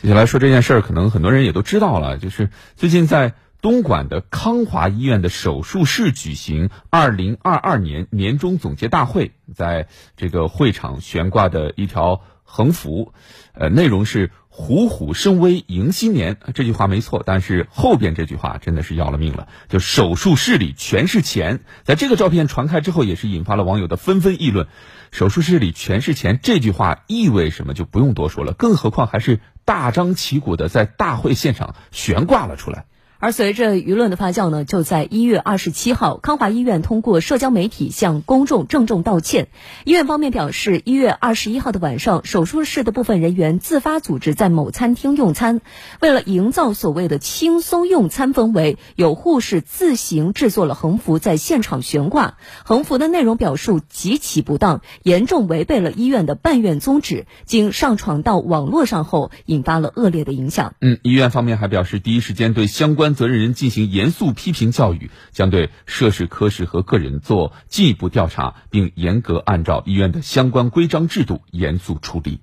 [0.00, 13.12] 接下来说这件事儿，可能很多人也都知道了，就是最近在东莞的康华医院的手术室举行二零二二年年终总结大会，在这个会场悬挂的一条横幅，
[13.54, 16.36] 呃，内容是“虎虎生威迎新年”。
[16.54, 21.58] 这句话没错，但是后边这句话真的是要了命了，就手术室里全是钱。
[21.82, 24.68] 在这个照片传开之后，也是引发了网友的纷纷议论。
[25.10, 32.86] 手术室里全是钱，这句话意味什么就不用多说了，更何况还是大张旗鼓的在大会现场悬挂了出来。
[33.20, 39.48] 而随着舆论的发酵呢，就在一月二十七号，康华医院通过社交媒体向公众郑重道歉。
[39.84, 45.60] 医院方面表示，一月二十一号的晚上，手术室的部分人员自发组织在某餐厅用餐，
[46.00, 52.36] 为了营造所谓的轻松用餐氛围，有护士自行制作了横幅在现场悬挂。
[52.64, 57.26] 横幅的内容表述极其不当，严重违背了医院的办院宗旨。
[57.44, 60.74] 经上传到网络上后，引发了恶劣的影响。
[60.80, 63.07] 嗯，医院方面还表示，第一时间对相关。
[63.14, 72.40] 责任人进行严肃批评教育，将对涉事科室和个人做进一步调查，并严格按照医院的相关规章制度严肃处理。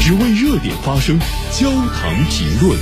[0.00, 1.18] 只为热点发声，
[1.52, 2.78] 焦糖评论。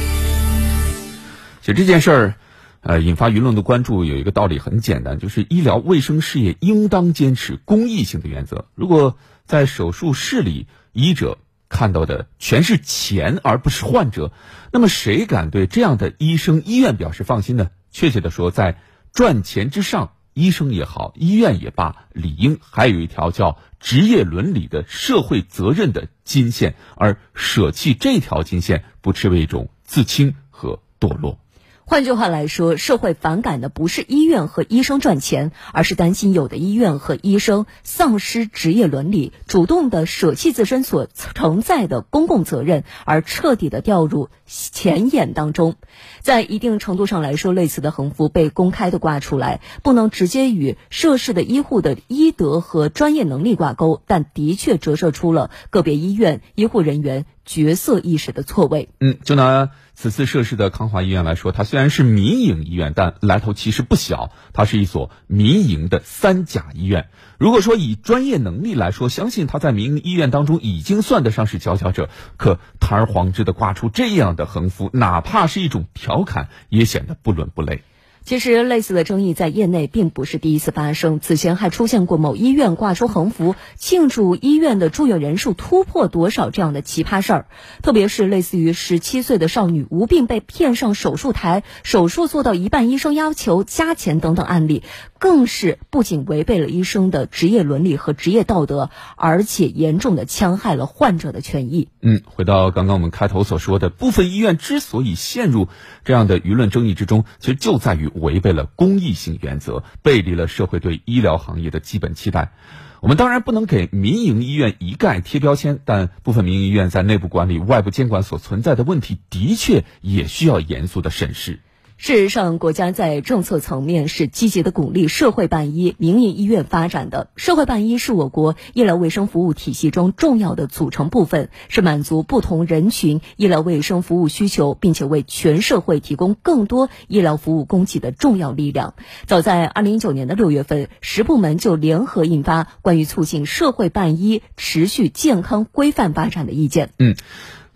[1.61, 2.35] 其实这件事儿，
[2.81, 8.67] 呃，引发舆论的关注有一个道理很简单，就是医疗卫生事业应当坚持公益性的原则。
[8.75, 11.39] 如果在手术室里，医者
[11.73, 14.31] 看到的全是钱，而不是患者，
[14.71, 17.71] 那么谁敢对这样的医生、医院表示放心呢？
[17.91, 18.79] 确切的说，在
[19.13, 31.39] 赚钱之上，医生也好，医院也罢，理应还有一条叫职业伦理的社会责任的金线，而舍弃这条金线，不失为一种自轻和堕落。
[31.85, 45.75] 换句话来说，社会反感的不是医院和医生赚钱，而是担心有的医院和医生丧失职业伦理，主动的舍弃自身所承载的公共责任，而彻底的掉入钱眼当中。
[46.21, 58.89] 在一定程度上来说，类似的横幅被公开的挂出来，不能直接与涉事的医护的医德和专业能力挂钩，但的确折射出了个别医院医护人员角色意识的错位。
[59.01, 59.71] 嗯，就拿。
[59.95, 64.33] 此次涉事的康华医院来说，它虽然是民营医院，但来头其实不小。
[64.53, 67.09] 它是一所民营的三甲医院。
[67.39, 72.09] 如果说以专业能力来说，相信它在民营医院当中已经算得上是佼佼者。
[72.37, 77.83] 可堂而皇之的挂出这样的横幅，哪怕是一种调侃，也显得不伦不类。
[78.25, 81.19] 其实，类似的争议在业内并不是第一次发生。
[81.19, 87.47] 此前还出现过某医院挂出横幅庆祝医院的住院人数突破多少这样的奇葩事儿。
[87.83, 94.85] 特别是类似于十七岁的少女无病被骗上手术台，手术做到一半，医生要求加钱等等案例，
[95.19, 101.89] 更是不仅违背了医生的职业伦理和职业道德，而且严重的戕害了患者的权益。
[102.01, 105.67] 嗯，回到刚刚我们开头所说的，部分医院之所以陷入
[106.05, 108.12] 这样的舆论争议之中，其实就在于。
[108.15, 112.53] 违背了公益性原则，背离了社会对医疗行业的基本期待。
[113.01, 121.59] 我们当然不能给民营医院一概贴标签，但部分民营医院在内部管理、外部监管所存在的问题，的确也需要严肃的审视。
[122.03, 127.29] 事实上，国家在政策层面是积极的鼓励社会办医、民营医院发展的。
[127.37, 138.95] 社会办医是我国医疗卫生服务体系中重要的组成部分，是满足不同人群医疗卫生服务需求，并且为全社会提供更多医疗服务供给的重要力量。
[139.27, 146.87] 早在二零一九年的六月份，十部门就联合印发《关于促进社会办医持续健康规范发展的意见》。
[146.99, 147.15] 嗯。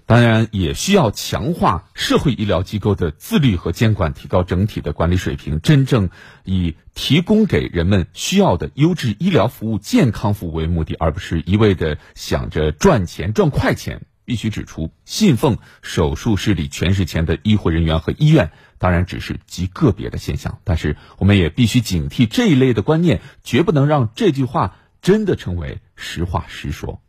[0.07, 6.11] 当然，也需要强化社会医疗机构的自律和监管，提高整体的管理水平，真正
[6.45, 14.03] 以提供给人们需要的优质医疗服务、健康服务为目的，而不是一味的想着赚钱、赚快钱。
[14.25, 27.01] 必须指出，信奉手术室里全是钱的医护人员和医院，当然只是极个别的现象，但是我们也必须警惕这一类的观念，绝不能让这句话真的成为实话实说。